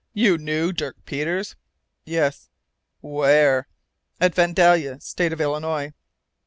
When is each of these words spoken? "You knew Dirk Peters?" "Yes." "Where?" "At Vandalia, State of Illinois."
"You 0.13 0.39
knew 0.39 0.73
Dirk 0.73 0.95
Peters?" 1.05 1.55
"Yes." 2.05 2.49
"Where?" 3.01 3.67
"At 4.19 4.33
Vandalia, 4.33 4.99
State 4.99 5.31
of 5.31 5.39
Illinois." 5.39 5.93